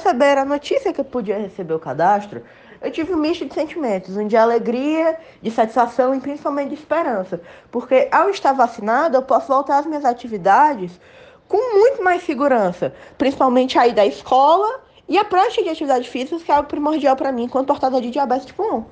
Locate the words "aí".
13.78-13.92